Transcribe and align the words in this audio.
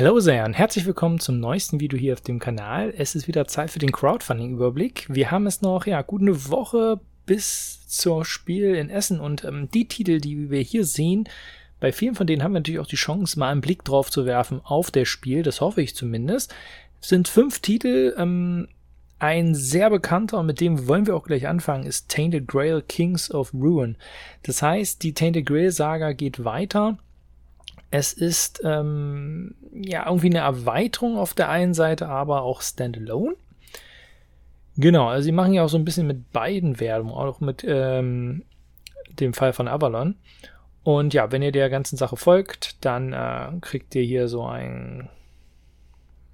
Hallo 0.00 0.18
sehr 0.18 0.46
und 0.46 0.54
herzlich 0.54 0.86
willkommen 0.86 1.20
zum 1.20 1.40
neuesten 1.40 1.78
Video 1.78 1.98
hier 1.98 2.14
auf 2.14 2.22
dem 2.22 2.38
Kanal. 2.38 2.90
Es 2.96 3.14
ist 3.14 3.28
wieder 3.28 3.46
Zeit 3.46 3.70
für 3.70 3.80
den 3.80 3.92
Crowdfunding-Überblick. 3.92 5.04
Wir 5.10 5.30
haben 5.30 5.46
es 5.46 5.60
noch, 5.60 5.84
ja, 5.84 6.00
gut 6.00 6.22
eine 6.22 6.48
Woche 6.48 7.00
bis 7.26 7.86
zur 7.86 8.24
Spiel 8.24 8.76
in 8.76 8.88
Essen 8.88 9.20
und 9.20 9.44
ähm, 9.44 9.68
die 9.74 9.88
Titel, 9.88 10.18
die 10.18 10.48
wir 10.48 10.62
hier 10.62 10.86
sehen, 10.86 11.28
bei 11.80 11.92
vielen 11.92 12.14
von 12.14 12.26
denen 12.26 12.42
haben 12.42 12.52
wir 12.52 12.60
natürlich 12.60 12.80
auch 12.80 12.86
die 12.86 12.96
Chance, 12.96 13.38
mal 13.38 13.50
einen 13.50 13.60
Blick 13.60 13.84
drauf 13.84 14.10
zu 14.10 14.24
werfen 14.24 14.62
auf 14.64 14.90
das 14.90 15.06
Spiel, 15.06 15.42
das 15.42 15.60
hoffe 15.60 15.82
ich 15.82 15.94
zumindest. 15.94 16.54
Es 17.02 17.10
sind 17.10 17.28
fünf 17.28 17.60
Titel, 17.60 18.14
ähm, 18.16 18.68
ein 19.18 19.54
sehr 19.54 19.90
bekannter, 19.90 20.38
und 20.38 20.46
mit 20.46 20.62
dem 20.62 20.88
wollen 20.88 21.06
wir 21.06 21.14
auch 21.14 21.24
gleich 21.24 21.46
anfangen, 21.46 21.84
ist 21.84 22.08
Tainted 22.08 22.48
Grail 22.48 22.80
Kings 22.88 23.30
of 23.30 23.52
Ruin. 23.52 23.96
Das 24.44 24.62
heißt, 24.62 25.02
die 25.02 25.12
Tainted 25.12 25.44
Grail 25.44 25.70
Saga 25.70 26.14
geht 26.14 26.42
weiter 26.42 26.96
es 27.90 28.12
ist 28.12 28.60
ähm, 28.64 29.54
ja 29.72 30.06
irgendwie 30.06 30.28
eine 30.28 30.38
Erweiterung 30.38 31.18
auf 31.18 31.34
der 31.34 31.48
einen 31.48 31.74
Seite, 31.74 32.08
aber 32.08 32.42
auch 32.42 32.62
Standalone. 32.62 33.34
Genau, 34.76 35.08
also 35.08 35.24
sie 35.24 35.32
machen 35.32 35.52
ja 35.52 35.64
auch 35.64 35.68
so 35.68 35.76
ein 35.76 35.84
bisschen 35.84 36.06
mit 36.06 36.32
beiden 36.32 36.78
Werbung, 36.80 37.12
auch 37.12 37.40
mit 37.40 37.64
ähm, 37.66 38.44
dem 39.18 39.34
Fall 39.34 39.52
von 39.52 39.68
Avalon. 39.68 40.14
Und 40.82 41.12
ja, 41.12 41.30
wenn 41.32 41.42
ihr 41.42 41.52
der 41.52 41.68
ganzen 41.68 41.96
Sache 41.96 42.16
folgt, 42.16 42.84
dann 42.84 43.12
äh, 43.12 43.48
kriegt 43.60 43.94
ihr 43.94 44.02
hier 44.02 44.28
so 44.28 44.44
ein, 44.44 45.10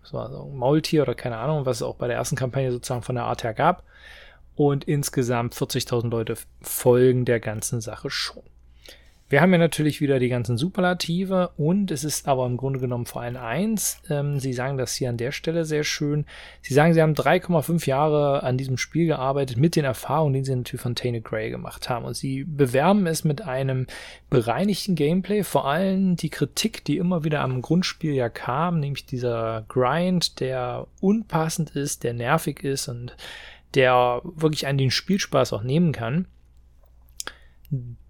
so 0.02 0.19
ein 0.19 0.56
Maultier 0.56 1.02
oder 1.02 1.14
keine 1.14 1.38
Ahnung, 1.38 1.66
was 1.66 1.78
es 1.78 1.83
auch 1.83 1.97
bei 1.97 2.06
der 2.06 2.16
ersten 2.16 2.36
Kampagne 2.36 2.70
sozusagen 2.70 3.02
von 3.02 3.16
der 3.16 3.25
Art 3.25 3.42
her 3.42 3.55
gab. 3.55 3.83
Und 4.55 4.84
insgesamt 4.84 5.55
40.000 5.55 6.09
Leute 6.11 6.36
folgen 6.62 7.25
der 7.25 7.41
ganzen 7.41 7.80
Sache 7.80 8.11
schon. 8.11 8.45
Wir 9.28 9.40
haben 9.40 9.50
ja 9.50 9.58
natürlich 9.58 10.00
wieder 10.00 10.20
die 10.20 10.28
ganzen 10.28 10.56
Superlative 10.56 11.50
und 11.56 11.91
es 11.91 12.05
ist 12.05 12.28
aber 12.28 12.46
im 12.46 12.56
Grunde 12.56 12.78
genommen 12.78 13.06
vor 13.06 13.22
allem 13.22 13.36
eins. 13.36 14.00
Ähm, 14.08 14.38
Sie 14.38 14.52
sagen 14.52 14.78
das 14.78 14.94
hier 14.94 15.08
an 15.08 15.16
der 15.16 15.33
Stelle 15.33 15.64
sehr 15.64 15.83
schön. 15.83 16.27
Sie 16.62 16.74
sagen, 16.74 16.94
Sie 16.94 17.02
haben 17.02 17.14
3,5 17.14 17.88
Jahre 17.88 18.44
an 18.44 18.56
diesem 18.56 18.78
Spiel 18.78 19.06
gearbeitet 19.06 19.56
mit 19.56 19.74
den 19.74 19.84
Erfahrungen, 19.84 20.34
die 20.34 20.44
Sie 20.44 20.55
natürlich 20.55 20.80
von 20.80 20.94
Tainted 20.94 21.24
Grey 21.24 21.50
gemacht 21.50 21.88
haben. 21.88 22.05
Und 22.05 22.14
Sie 22.14 22.44
bewerben 22.44 23.08
es 23.08 23.24
mit 23.24 23.42
einem 23.42 23.88
bereinigten 24.30 24.94
Gameplay, 24.94 25.42
vor 25.42 25.66
allem 25.66 26.14
die 26.14 26.30
Kritik, 26.30 26.84
die 26.84 26.96
immer 26.96 27.24
wieder 27.24 27.40
am 27.40 27.62
Grundspiel 27.62 28.14
ja 28.14 28.28
kam, 28.28 28.78
nämlich 28.78 29.06
dieser 29.06 29.64
Grind, 29.66 30.38
der 30.38 30.86
unpassend 31.00 31.70
ist, 31.70 32.05
der 32.05 32.14
nervig 32.14 32.62
ist 32.62 32.86
und 32.86 33.16
der 33.74 34.20
wirklich 34.22 34.68
an 34.68 34.78
den 34.78 34.92
Spielspaß 34.92 35.52
auch 35.52 35.64
nehmen 35.64 35.90
kann 35.90 36.27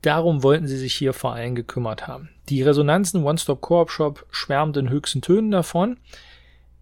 Darum 0.03 0.43
wollten 0.43 0.67
sie 0.67 0.77
sich 0.77 0.95
hier 0.95 1.13
vor 1.13 1.33
allem 1.33 1.55
gekümmert 1.55 2.07
haben. 2.07 2.29
Die 2.49 2.63
Resonanzen 2.63 3.25
One-Stop 3.25 3.61
Co-op 3.61 3.91
Shop 3.91 4.27
schwärmt 4.31 4.77
in 4.77 4.91
höchsten 4.91 5.23
Tönen 5.23 5.51
davon. 5.51 5.99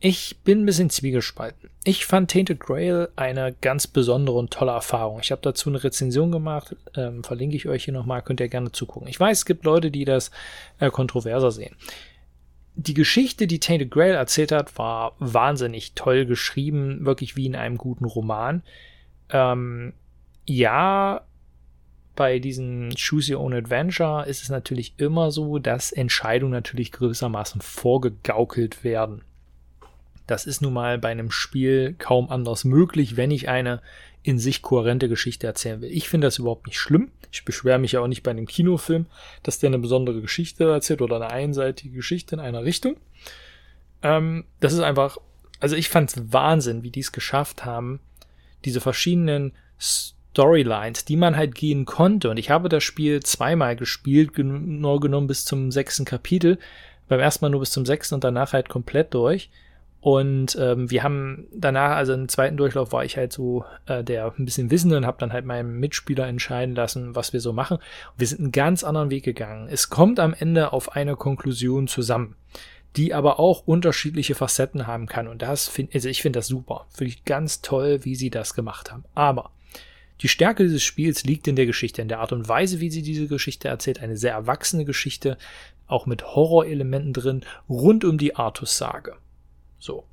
Ich 0.00 0.36
bin 0.44 0.62
ein 0.62 0.66
bisschen 0.66 0.90
zwiegespalten. 0.90 1.70
Ich 1.84 2.04
fand 2.04 2.30
Tainted 2.30 2.60
Grail 2.60 3.08
eine 3.16 3.54
ganz 3.60 3.86
besondere 3.86 4.36
und 4.36 4.50
tolle 4.50 4.72
Erfahrung. 4.72 5.20
Ich 5.22 5.30
habe 5.30 5.40
dazu 5.40 5.70
eine 5.70 5.82
Rezension 5.82 6.30
gemacht, 6.30 6.76
ähm, 6.94 7.24
verlinke 7.24 7.56
ich 7.56 7.68
euch 7.68 7.84
hier 7.84 7.94
nochmal, 7.94 8.20
könnt 8.20 8.40
ihr 8.40 8.48
gerne 8.48 8.72
zugucken. 8.72 9.08
Ich 9.08 9.18
weiß, 9.18 9.38
es 9.38 9.46
gibt 9.46 9.64
Leute, 9.64 9.90
die 9.90 10.04
das 10.04 10.30
äh, 10.78 10.90
kontroverser 10.90 11.50
sehen. 11.50 11.74
Die 12.74 12.92
Geschichte, 12.92 13.46
die 13.46 13.60
Tainted 13.60 13.90
Grail 13.90 14.14
erzählt 14.14 14.52
hat, 14.52 14.76
war 14.76 15.14
wahnsinnig 15.20 15.94
toll 15.94 16.26
geschrieben, 16.26 17.06
wirklich 17.06 17.36
wie 17.36 17.46
in 17.46 17.56
einem 17.56 17.78
guten 17.78 18.04
Roman. 18.04 18.62
Ähm, 19.30 19.94
ja, 20.44 21.22
bei 22.14 22.38
diesem 22.38 22.90
Choose 22.96 23.34
Your 23.34 23.40
Own 23.40 23.54
Adventure 23.54 24.26
ist 24.26 24.42
es 24.42 24.48
natürlich 24.48 24.94
immer 24.98 25.30
so, 25.30 25.58
dass 25.58 25.92
Entscheidungen 25.92 26.52
natürlich 26.52 26.92
gewissermaßen 26.92 27.60
vorgegaukelt 27.60 28.84
werden. 28.84 29.22
Das 30.26 30.46
ist 30.46 30.62
nun 30.62 30.72
mal 30.72 30.98
bei 30.98 31.10
einem 31.10 31.30
Spiel 31.30 31.94
kaum 31.98 32.30
anders 32.30 32.64
möglich, 32.64 33.16
wenn 33.16 33.30
ich 33.30 33.48
eine 33.48 33.82
in 34.22 34.38
sich 34.38 34.62
kohärente 34.62 35.08
Geschichte 35.08 35.46
erzählen 35.46 35.82
will. 35.82 35.90
Ich 35.90 36.08
finde 36.08 36.26
das 36.26 36.38
überhaupt 36.38 36.66
nicht 36.66 36.78
schlimm. 36.78 37.10
Ich 37.30 37.44
beschwere 37.44 37.78
mich 37.78 37.92
ja 37.92 38.00
auch 38.00 38.06
nicht 38.06 38.22
bei 38.22 38.30
einem 38.30 38.46
Kinofilm, 38.46 39.06
dass 39.42 39.58
der 39.58 39.68
eine 39.68 39.78
besondere 39.78 40.22
Geschichte 40.22 40.64
erzählt 40.64 41.02
oder 41.02 41.16
eine 41.16 41.30
einseitige 41.30 41.94
Geschichte 41.94 42.36
in 42.36 42.40
einer 42.40 42.64
Richtung. 42.64 42.96
Ähm, 44.02 44.44
das 44.60 44.72
ist 44.72 44.80
einfach, 44.80 45.18
also 45.60 45.76
ich 45.76 45.90
fand 45.90 46.10
es 46.10 46.32
Wahnsinn, 46.32 46.82
wie 46.82 46.90
die 46.90 47.00
es 47.00 47.12
geschafft 47.12 47.66
haben, 47.66 48.00
diese 48.64 48.80
verschiedenen 48.80 49.52
Storylines, 50.34 51.04
die 51.04 51.16
man 51.16 51.36
halt 51.36 51.54
gehen 51.54 51.84
konnte. 51.84 52.28
Und 52.28 52.38
ich 52.38 52.50
habe 52.50 52.68
das 52.68 52.82
Spiel 52.82 53.22
zweimal 53.22 53.76
gespielt, 53.76 54.34
genau 54.34 54.98
genommen 54.98 55.28
bis 55.28 55.44
zum 55.44 55.70
sechsten 55.70 56.04
Kapitel. 56.04 56.58
Beim 57.08 57.20
ersten 57.20 57.44
Mal 57.44 57.50
nur 57.50 57.60
bis 57.60 57.70
zum 57.70 57.86
sechsten 57.86 58.16
und 58.16 58.24
danach 58.24 58.52
halt 58.52 58.68
komplett 58.68 59.14
durch. 59.14 59.50
Und 60.00 60.58
ähm, 60.60 60.90
wir 60.90 61.02
haben 61.02 61.46
danach, 61.54 61.96
also 61.96 62.12
im 62.12 62.28
zweiten 62.28 62.58
Durchlauf 62.58 62.92
war 62.92 63.06
ich 63.06 63.16
halt 63.16 63.32
so 63.32 63.64
äh, 63.86 64.04
der 64.04 64.34
ein 64.36 64.44
bisschen 64.44 64.70
Wissende 64.70 64.98
und 64.98 65.06
habe 65.06 65.16
dann 65.18 65.32
halt 65.32 65.46
meinem 65.46 65.80
Mitspieler 65.80 66.26
entscheiden 66.26 66.74
lassen, 66.74 67.14
was 67.14 67.32
wir 67.32 67.40
so 67.40 67.54
machen. 67.54 67.78
Und 67.78 68.18
wir 68.18 68.26
sind 68.26 68.40
einen 68.40 68.52
ganz 68.52 68.84
anderen 68.84 69.10
Weg 69.10 69.24
gegangen. 69.24 69.68
Es 69.70 69.88
kommt 69.88 70.20
am 70.20 70.34
Ende 70.34 70.74
auf 70.74 70.92
eine 70.94 71.16
Konklusion 71.16 71.88
zusammen, 71.88 72.36
die 72.96 73.14
aber 73.14 73.40
auch 73.40 73.66
unterschiedliche 73.66 74.34
Facetten 74.34 74.86
haben 74.86 75.06
kann. 75.06 75.26
Und 75.26 75.40
das 75.40 75.68
finde 75.68 75.94
also 75.94 76.10
ich 76.10 76.20
finde 76.20 76.40
das 76.40 76.48
super. 76.48 76.86
Finde 76.90 77.14
ich 77.14 77.24
ganz 77.24 77.62
toll, 77.62 78.04
wie 78.04 78.14
sie 78.14 78.28
das 78.28 78.52
gemacht 78.52 78.92
haben. 78.92 79.04
Aber 79.14 79.52
die 80.20 80.28
Stärke 80.28 80.62
dieses 80.62 80.82
Spiels 80.82 81.24
liegt 81.24 81.48
in 81.48 81.56
der 81.56 81.66
Geschichte, 81.66 82.02
in 82.02 82.08
der 82.08 82.20
Art 82.20 82.32
und 82.32 82.48
Weise, 82.48 82.80
wie 82.80 82.90
sie 82.90 83.02
diese 83.02 83.26
Geschichte 83.26 83.68
erzählt. 83.68 84.00
Eine 84.00 84.16
sehr 84.16 84.32
erwachsene 84.32 84.84
Geschichte, 84.84 85.38
auch 85.86 86.06
mit 86.06 86.24
Horrorelementen 86.24 87.12
drin, 87.12 87.44
rund 87.68 88.04
um 88.04 88.18
die 88.18 88.36
Artus-Sage. 88.36 89.16
So. 89.78 90.04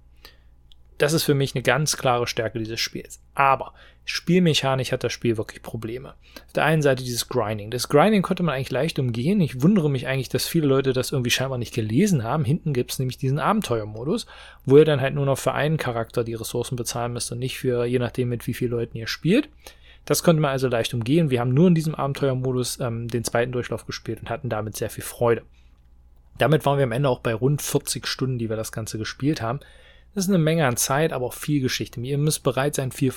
Das 0.98 1.14
ist 1.14 1.24
für 1.24 1.34
mich 1.34 1.56
eine 1.56 1.64
ganz 1.64 1.98
klare 1.98 2.28
Stärke 2.28 2.60
dieses 2.60 2.80
Spiels. 2.80 3.20
Aber 3.34 3.74
spielmechanisch 4.06 4.92
hat 4.92 5.04
das 5.04 5.12
Spiel 5.12 5.36
wirklich 5.36 5.64
Probleme. 5.64 6.14
Auf 6.46 6.54
der 6.54 6.66
einen 6.66 6.84
Seite 6.84 7.04
dieses 7.04 7.28
Grinding. 7.28 7.72
Das 7.72 7.90
Grinding 7.90 8.22
konnte 8.22 8.44
man 8.44 8.54
eigentlich 8.54 8.70
leicht 8.70 9.00
umgehen. 9.00 9.42
Ich 9.42 9.64
wundere 9.64 9.90
mich 9.90 10.06
eigentlich, 10.06 10.30
dass 10.30 10.46
viele 10.46 10.68
Leute 10.68 10.94
das 10.94 11.12
irgendwie 11.12 11.32
scheinbar 11.32 11.58
nicht 11.58 11.74
gelesen 11.74 12.24
haben. 12.24 12.46
Hinten 12.46 12.74
gibt 12.74 12.92
es 12.92 13.00
nämlich 13.00 13.18
diesen 13.18 13.40
Abenteuermodus, 13.40 14.28
wo 14.66 14.78
ihr 14.78 14.86
dann 14.86 15.02
halt 15.02 15.16
nur 15.16 15.26
noch 15.26 15.40
für 15.40 15.54
einen 15.54 15.78
Charakter 15.78 16.24
die 16.24 16.36
Ressourcen 16.36 16.76
bezahlen 16.76 17.14
müsst 17.14 17.32
und 17.32 17.40
nicht 17.40 17.58
für 17.58 17.86
je 17.86 17.98
nachdem, 17.98 18.30
mit 18.30 18.46
wie 18.46 18.54
vielen 18.54 18.72
Leuten 18.72 18.98
ihr 18.98 19.08
spielt. 19.08 19.50
Das 20.06 20.24
konnte 20.24 20.42
man 20.42 20.52
also 20.52 20.68
leicht 20.68 20.94
umgehen. 20.94 21.30
Wir 21.30 21.40
haben 21.40 21.54
nur 21.54 21.68
in 21.68 21.76
diesem 21.76 21.96
Abenteuermodus 21.96 22.80
ähm, 22.80 23.08
den 23.08 23.24
zweiten 23.24 23.52
Durchlauf 23.52 23.86
gespielt 23.86 24.20
und 24.20 24.30
hatten 24.30 24.50
damit 24.50 24.76
sehr 24.76 24.90
viel 24.90 25.04
Freude. 25.04 25.44
Damit 26.38 26.66
waren 26.66 26.78
wir 26.78 26.86
am 26.86 26.92
Ende 26.92 27.10
auch 27.10 27.20
bei 27.20 27.34
rund 27.34 27.62
40 27.62 28.08
Stunden, 28.08 28.40
die 28.40 28.50
wir 28.50 28.56
das 28.56 28.72
Ganze 28.72 28.98
gespielt 28.98 29.42
haben. 29.42 29.60
Das 30.14 30.26
ist 30.26 30.30
eine 30.30 30.40
Menge 30.40 30.66
an 30.66 30.76
Zeit, 30.76 31.14
aber 31.14 31.28
auch 31.28 31.34
viel 31.34 31.62
Geschichte. 31.62 32.02
Ihr 32.02 32.18
müsst 32.18 32.44
bereit 32.44 32.76
sein, 32.76 32.92
viel 32.92 33.14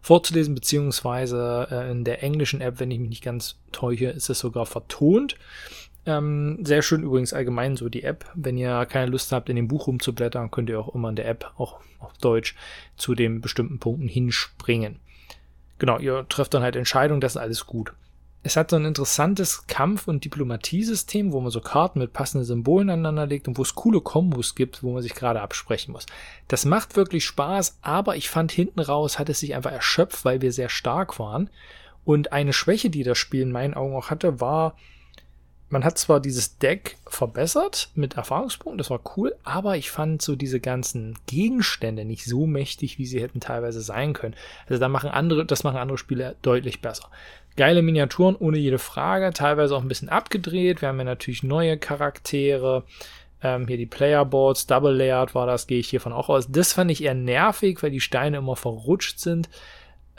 vorzulesen, 0.00 0.54
beziehungsweise 0.54 1.68
äh, 1.70 1.90
in 1.90 2.04
der 2.04 2.22
englischen 2.22 2.60
App, 2.60 2.80
wenn 2.80 2.90
ich 2.90 3.00
mich 3.00 3.10
nicht 3.10 3.24
ganz 3.24 3.58
täusche, 3.72 4.06
ist 4.06 4.30
es 4.30 4.38
sogar 4.38 4.64
vertont. 4.64 5.36
Ähm, 6.06 6.64
sehr 6.64 6.80
schön 6.80 7.02
übrigens 7.02 7.34
allgemein 7.34 7.76
so 7.76 7.88
die 7.88 8.04
App. 8.04 8.24
Wenn 8.34 8.56
ihr 8.56 8.86
keine 8.86 9.10
Lust 9.10 9.32
habt, 9.32 9.50
in 9.50 9.56
dem 9.56 9.68
Buch 9.68 9.88
rumzublättern, 9.88 10.50
könnt 10.50 10.70
ihr 10.70 10.80
auch 10.80 10.94
immer 10.94 11.10
in 11.10 11.16
der 11.16 11.28
App, 11.28 11.52
auch 11.58 11.80
auf 11.98 12.16
Deutsch, 12.18 12.54
zu 12.96 13.14
den 13.14 13.42
bestimmten 13.42 13.78
Punkten 13.78 14.08
hinspringen 14.08 15.00
genau, 15.78 15.98
ihr 15.98 16.26
trefft 16.28 16.54
dann 16.54 16.62
halt 16.62 16.76
Entscheidungen, 16.76 17.20
das 17.20 17.32
ist 17.32 17.42
alles 17.42 17.66
gut. 17.66 17.92
Es 18.44 18.56
hat 18.56 18.70
so 18.70 18.76
ein 18.76 18.84
interessantes 18.84 19.66
Kampf- 19.66 20.06
und 20.06 20.24
Diplomatiesystem, 20.24 21.32
wo 21.32 21.40
man 21.40 21.50
so 21.50 21.60
Karten 21.60 21.98
mit 21.98 22.12
passenden 22.12 22.44
Symbolen 22.44 22.88
aneinander 22.88 23.26
legt 23.26 23.48
und 23.48 23.58
wo 23.58 23.62
es 23.62 23.74
coole 23.74 24.00
Kombos 24.00 24.54
gibt, 24.54 24.82
wo 24.82 24.92
man 24.92 25.02
sich 25.02 25.14
gerade 25.14 25.40
absprechen 25.40 25.92
muss. 25.92 26.06
Das 26.46 26.64
macht 26.64 26.96
wirklich 26.96 27.24
Spaß, 27.24 27.78
aber 27.82 28.16
ich 28.16 28.30
fand 28.30 28.52
hinten 28.52 28.80
raus 28.80 29.18
hat 29.18 29.28
es 29.28 29.40
sich 29.40 29.54
einfach 29.54 29.72
erschöpft, 29.72 30.24
weil 30.24 30.40
wir 30.40 30.52
sehr 30.52 30.68
stark 30.68 31.18
waren. 31.18 31.50
Und 32.04 32.32
eine 32.32 32.52
Schwäche, 32.52 32.90
die 32.90 33.02
das 33.02 33.18
Spiel 33.18 33.42
in 33.42 33.52
meinen 33.52 33.74
Augen 33.74 33.94
auch 33.94 34.08
hatte, 34.08 34.40
war, 34.40 34.76
man 35.70 35.84
hat 35.84 35.98
zwar 35.98 36.20
dieses 36.20 36.58
Deck 36.58 36.96
verbessert 37.06 37.90
mit 37.94 38.16
Erfahrungspunkten, 38.16 38.78
das 38.78 38.90
war 38.90 39.00
cool, 39.16 39.34
aber 39.44 39.76
ich 39.76 39.90
fand 39.90 40.22
so 40.22 40.34
diese 40.34 40.60
ganzen 40.60 41.18
Gegenstände 41.26 42.04
nicht 42.04 42.24
so 42.24 42.46
mächtig, 42.46 42.98
wie 42.98 43.06
sie 43.06 43.20
hätten 43.20 43.40
teilweise 43.40 43.80
sein 43.80 44.14
können. 44.14 44.34
Also 44.66 44.80
da 44.80 44.88
machen 44.88 45.10
andere, 45.10 45.44
das 45.44 45.64
machen 45.64 45.76
andere 45.76 45.98
Spiele 45.98 46.36
deutlich 46.42 46.80
besser. 46.80 47.10
Geile 47.56 47.82
Miniaturen 47.82 48.36
ohne 48.36 48.58
jede 48.58 48.78
Frage, 48.78 49.32
teilweise 49.32 49.76
auch 49.76 49.82
ein 49.82 49.88
bisschen 49.88 50.08
abgedreht. 50.08 50.80
Wir 50.80 50.88
haben 50.88 50.98
ja 50.98 51.04
natürlich 51.04 51.42
neue 51.42 51.76
Charaktere. 51.76 52.84
Ähm, 53.42 53.66
hier 53.66 53.76
die 53.76 53.86
Playerboards, 53.86 54.66
Double 54.66 54.94
Layered 54.94 55.34
war 55.34 55.46
das, 55.46 55.66
gehe 55.66 55.80
ich 55.80 55.88
hiervon 55.88 56.12
auch 56.12 56.28
aus. 56.28 56.50
Das 56.50 56.72
fand 56.72 56.90
ich 56.90 57.02
eher 57.02 57.14
nervig, 57.14 57.82
weil 57.82 57.90
die 57.90 58.00
Steine 58.00 58.38
immer 58.38 58.56
verrutscht 58.56 59.18
sind. 59.18 59.48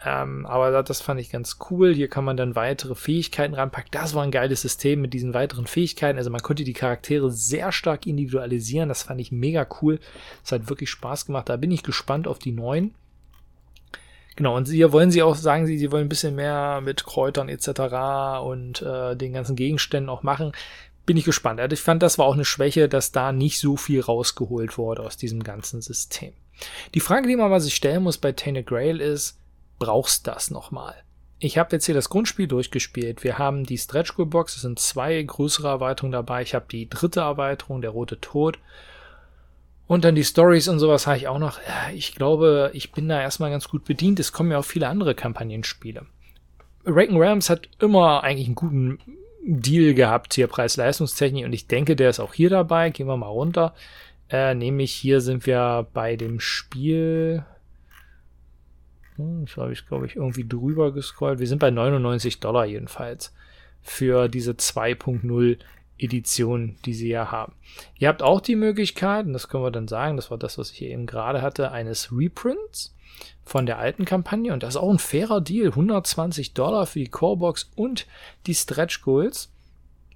Ähm, 0.06 0.46
aber 0.46 0.84
das 0.84 1.02
fand 1.02 1.20
ich 1.20 1.30
ganz 1.30 1.58
cool. 1.70 1.94
Hier 1.94 2.08
kann 2.08 2.24
man 2.24 2.38
dann 2.38 2.56
weitere 2.56 2.96
Fähigkeiten 2.96 3.54
ranpacken. 3.54 3.90
Das 3.92 4.14
war 4.14 4.24
ein 4.24 4.32
geiles 4.32 4.62
System 4.62 5.02
mit 5.02 5.14
diesen 5.14 5.34
weiteren 5.34 5.68
Fähigkeiten. 5.68 6.18
Also 6.18 6.30
man 6.30 6.42
konnte 6.42 6.64
die 6.64 6.74
Charaktere 6.74 7.32
sehr 7.32 7.72
stark 7.72 8.08
individualisieren. 8.08 8.90
Das 8.90 9.04
fand 9.04 9.20
ich 9.20 9.32
mega 9.32 9.68
cool. 9.82 10.00
Das 10.44 10.54
hat 10.54 10.70
wirklich 10.70 10.90
Spaß 10.90 11.26
gemacht. 11.26 11.50
Da 11.50 11.58
bin 11.58 11.72
ich 11.72 11.84
gespannt 11.84 12.28
auf 12.28 12.40
die 12.40 12.54
neuen. 12.54 12.96
Genau, 14.38 14.56
und 14.56 14.70
hier 14.70 14.94
wollen 14.94 15.12
sie 15.12 15.22
auch, 15.22 15.36
sagen 15.36 15.66
sie, 15.66 15.78
sie 15.78 15.92
wollen 15.92 16.06
ein 16.06 16.10
bisschen 16.10 16.34
mehr 16.34 16.80
mit 16.80 17.04
Kräutern 17.04 17.50
etc. 17.50 18.42
und 18.42 18.82
äh, 18.82 19.18
den 19.18 19.34
ganzen 19.34 19.58
Gegenständen 19.58 20.10
auch 20.10 20.24
machen 20.24 20.54
bin 21.10 21.18
ich 21.18 21.26
gespannt. 21.26 21.60
Also 21.60 21.74
ich 21.74 21.82
fand, 21.82 22.04
das 22.04 22.20
war 22.20 22.28
auch 22.28 22.36
eine 22.36 22.46
Schwäche, 22.46 22.88
dass 22.88 23.12
da 23.12 23.32
nicht 23.32 23.60
so 23.60 23.78
viel 23.78 24.00
rausgeholt 24.00 24.78
wurde 24.78 25.02
aus 25.02 25.18
diesem 25.18 25.42
ganzen 25.42 25.82
System. 25.82 26.34
Die 26.94 27.00
Frage, 27.00 27.28
die 27.28 27.36
man 27.36 27.50
mal 27.50 27.60
sich 27.60 27.74
stellen 27.74 28.04
muss 28.04 28.20
bei 28.20 28.32
Tainted 28.32 28.68
Grail 28.68 29.02
ist, 29.02 29.39
brauchst 29.80 30.28
das 30.28 30.52
nochmal? 30.52 30.96
Ich 31.40 31.58
habe 31.58 31.72
jetzt 31.72 31.86
hier 31.86 31.96
das 31.96 32.10
Grundspiel 32.10 32.48
durchgespielt. 32.48 33.24
Wir 33.24 33.38
haben 33.38 33.64
die 33.64 33.78
Stretch 33.78 34.14
Goal 34.16 34.28
Box, 34.28 34.58
es 34.58 34.62
sind 34.62 34.78
zwei 34.78 35.22
größere 35.24 35.70
Erweiterungen 35.70 36.12
dabei. 36.12 36.42
Ich 36.42 36.54
habe 36.54 36.66
die 36.70 36.90
dritte 36.90 37.22
Erweiterung, 37.22 37.82
der 37.82 37.92
rote 37.92 38.20
Tod. 38.20 38.60
Und 39.88 40.04
dann 40.04 40.16
die 40.16 40.24
Stories 40.24 40.68
und 40.68 40.78
sowas 40.78 41.08
habe 41.08 41.18
ich 41.18 41.28
auch 41.28 41.40
noch. 41.40 41.60
Ich 41.96 42.14
glaube, 42.14 42.70
ich 42.74 42.92
bin 42.92 43.10
da 43.10 43.20
erstmal 43.20 43.50
ganz 43.50 43.70
gut 43.70 43.86
bedient. 43.86 44.20
Es 44.20 44.34
kommen 44.34 44.52
ja 44.52 44.60
auch 44.60 44.66
viele 44.66 44.88
andere 44.88 45.16
Kampagnenspiele. 45.16 46.06
Raken 46.86 47.18
Rams 47.18 47.50
hat 47.50 47.70
immer 47.80 48.24
eigentlich 48.24 48.48
einen 48.48 48.56
guten 48.56 49.00
Deal 49.44 49.94
gehabt 49.94 50.34
hier, 50.34 50.48
Preis-Leistungstechnik. 50.48 51.46
Und 51.46 51.54
ich 51.54 51.68
denke, 51.68 51.96
der 51.96 52.10
ist 52.10 52.20
auch 52.20 52.34
hier 52.34 52.50
dabei. 52.50 52.90
Gehen 52.90 53.08
wir 53.08 53.18
mal 53.18 53.28
runter. 53.28 53.74
Äh, 54.30 54.54
nämlich 54.54 54.92
hier 54.92 55.22
sind 55.22 55.46
wir 55.48 55.88
bei 55.94 56.16
dem 56.18 56.40
Spiel. 56.40 57.46
Hm, 59.20 59.46
das 59.46 59.58
habe 59.58 59.74
ich, 59.74 59.86
glaube 59.86 60.06
ich, 60.06 60.16
irgendwie 60.16 60.48
drüber 60.48 60.94
gescrollt. 60.94 61.40
Wir 61.40 61.48
sind 61.48 61.60
bei 61.60 61.70
99 61.70 62.40
Dollar 62.40 62.66
jedenfalls 62.66 63.34
für 63.82 64.30
diese 64.30 64.54
2.0 64.54 65.58
Edition, 65.98 66.78
die 66.86 66.94
sie 66.94 67.10
ja 67.10 67.30
haben. 67.30 67.54
Ihr 67.98 68.08
habt 68.08 68.24
auch 68.24 68.40
die 68.40 68.56
Möglichkeit, 68.56 69.26
und 69.26 69.34
das 69.34 69.50
können 69.50 69.64
wir 69.64 69.72
dann 69.72 69.90
sagen, 69.90 70.16
das 70.16 70.32
war 70.32 70.38
das, 70.38 70.58
was 70.58 70.72
ich 70.72 70.82
eben 70.84 71.06
gerade 71.06 71.42
hatte, 71.42 71.72
eines 71.72 72.12
Reprints 72.14 72.96
von 73.44 73.66
der 73.66 73.80
alten 73.80 74.06
Kampagne. 74.06 74.54
Und 74.54 74.64
das 74.64 74.76
ist 74.76 74.82
auch 74.82 74.90
ein 74.90 75.00
fairer 75.00 75.42
Deal. 75.42 75.68
120 75.68 76.54
Dollar 76.54 76.86
für 76.86 77.00
die 77.00 77.10
Corebox 77.10 77.70
und 77.76 78.08
die 78.48 78.56
Stretch 78.56 79.02
Goals 79.02 79.52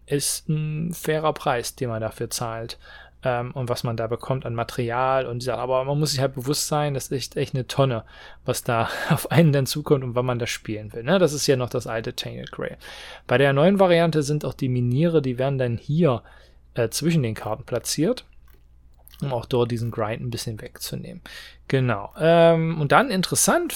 ist 0.06 0.48
ein 0.48 0.94
fairer 0.94 1.34
Preis, 1.34 1.76
den 1.76 1.90
man 1.90 2.02
dafür 2.02 2.30
zahlt 2.30 2.78
ähm, 3.24 3.52
und 3.52 3.70
was 3.70 3.84
man 3.84 3.98
da 3.98 4.08
bekommt 4.08 4.46
an 4.46 4.56
Material 4.56 5.26
und 5.26 5.40
dieser, 5.40 5.58
aber 5.58 5.84
man 5.84 6.00
muss 6.00 6.12
sich 6.12 6.20
halt 6.20 6.36
bewusst 6.36 6.68
sein, 6.68 6.94
das 6.94 7.08
ist 7.08 7.38
echt 7.38 7.56
eine 7.56 7.68
Tonne, 7.68 8.04
was 8.46 8.64
da 8.64 8.90
auf 9.10 9.32
einen 9.32 9.54
dann 9.54 9.66
zukommt 9.66 10.04
und 10.04 10.16
wann 10.16 10.26
man 10.26 10.40
das 10.40 10.50
spielen 10.50 10.94
will. 10.94 11.04
Ne? 11.04 11.20
Das 11.20 11.34
ist 11.34 11.48
ja 11.48 11.56
noch 11.56 11.70
das 11.70 11.88
alte 11.88 12.16
Tainted 12.16 12.52
Grey. 12.52 12.76
Bei 13.28 13.38
der 13.38 13.54
neuen 13.54 13.80
Variante 13.80 14.24
sind 14.24 14.46
auch 14.46 14.54
die 14.54 14.70
Miniere, 14.70 15.22
die 15.22 15.38
werden 15.38 15.58
dann 15.58 15.78
hier 15.78 16.24
äh, 16.74 16.90
zwischen 16.90 17.24
den 17.24 17.36
Karten 17.36 17.64
platziert 17.64 18.26
um 19.24 19.34
auch 19.34 19.46
dort 19.46 19.72
diesen 19.72 19.92
Grind 19.92 20.22
ein 20.22 20.30
bisschen 20.30 20.62
wegzunehmen. 20.62 21.22
Genau. 21.68 22.14
Ähm, 22.20 22.80
und 22.80 22.92
dann 22.92 23.10
interessant, 23.10 23.74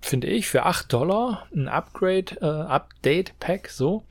finde 0.00 0.28
ich, 0.28 0.48
für 0.48 0.64
8 0.64 0.92
Dollar 0.92 1.46
ein 1.54 1.68
Upgrade, 1.68 2.36
äh, 2.40 2.44
Update-Pack, 2.46 3.68
so. 3.68 4.04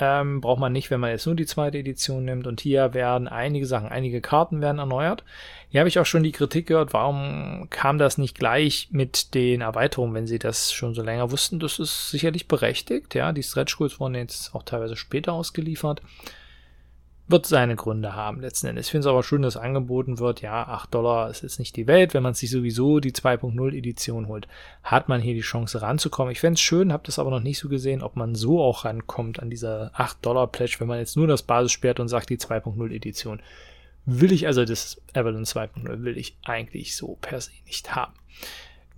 Ähm, 0.00 0.40
braucht 0.40 0.60
man 0.60 0.72
nicht, 0.72 0.90
wenn 0.90 1.00
man 1.00 1.10
jetzt 1.10 1.26
nur 1.26 1.34
die 1.34 1.46
zweite 1.46 1.78
Edition 1.78 2.24
nimmt. 2.24 2.46
Und 2.46 2.60
hier 2.60 2.94
werden 2.94 3.26
einige 3.26 3.66
Sachen, 3.66 3.88
einige 3.88 4.20
Karten 4.20 4.60
werden 4.60 4.78
erneuert. 4.78 5.24
Hier 5.70 5.80
habe 5.80 5.88
ich 5.88 5.98
auch 5.98 6.06
schon 6.06 6.22
die 6.22 6.32
Kritik 6.32 6.66
gehört, 6.68 6.92
warum 6.92 7.66
kam 7.70 7.98
das 7.98 8.16
nicht 8.16 8.38
gleich 8.38 8.88
mit 8.90 9.34
den 9.34 9.60
Erweiterungen, 9.60 10.14
wenn 10.14 10.26
sie 10.26 10.38
das 10.38 10.72
schon 10.72 10.94
so 10.94 11.02
länger 11.02 11.30
wussten. 11.30 11.58
Das 11.58 11.78
ist 11.78 12.10
sicherlich 12.10 12.46
berechtigt. 12.48 13.14
Ja, 13.14 13.32
die 13.32 13.42
Stretch 13.42 13.76
Goals 13.76 13.98
wurden 13.98 14.14
jetzt 14.14 14.54
auch 14.54 14.62
teilweise 14.62 14.96
später 14.96 15.32
ausgeliefert 15.32 16.00
wird 17.28 17.46
seine 17.46 17.76
Gründe 17.76 18.14
haben 18.14 18.40
letzten 18.40 18.68
Endes. 18.68 18.86
Ich 18.86 18.90
finde 18.90 19.06
es 19.06 19.10
aber 19.10 19.22
schön, 19.22 19.42
dass 19.42 19.56
angeboten 19.56 20.18
wird, 20.18 20.40
ja, 20.40 20.66
8 20.66 20.94
Dollar 20.94 21.30
ist 21.30 21.42
jetzt 21.42 21.58
nicht 21.58 21.76
die 21.76 21.86
Welt. 21.86 22.14
Wenn 22.14 22.22
man 22.22 22.34
sich 22.34 22.50
sowieso 22.50 23.00
die 23.00 23.12
2.0 23.12 23.74
Edition 23.74 24.28
holt, 24.28 24.48
hat 24.82 25.08
man 25.08 25.20
hier 25.20 25.34
die 25.34 25.40
Chance 25.40 25.82
ranzukommen. 25.82 26.32
Ich 26.32 26.40
fände 26.40 26.54
es 26.54 26.60
schön, 26.60 26.92
habe 26.92 27.02
das 27.04 27.18
aber 27.18 27.30
noch 27.30 27.42
nicht 27.42 27.58
so 27.58 27.68
gesehen, 27.68 28.02
ob 28.02 28.16
man 28.16 28.34
so 28.34 28.62
auch 28.62 28.84
rankommt 28.84 29.40
an 29.40 29.50
dieser 29.50 29.90
8 29.94 30.24
Dollar 30.24 30.46
Pledge, 30.46 30.76
wenn 30.78 30.88
man 30.88 30.98
jetzt 30.98 31.16
nur 31.16 31.26
das 31.26 31.42
Basis 31.42 31.72
sperrt 31.72 32.00
und 32.00 32.08
sagt, 32.08 32.30
die 32.30 32.38
2.0 32.38 32.90
Edition 32.90 33.40
will 34.06 34.32
ich, 34.32 34.46
also 34.46 34.64
das 34.64 35.00
Avalon 35.12 35.44
2.0 35.44 36.02
will 36.02 36.16
ich 36.16 36.38
eigentlich 36.44 36.96
so 36.96 37.18
per 37.20 37.40
se 37.40 37.50
nicht 37.66 37.94
haben. 37.94 38.14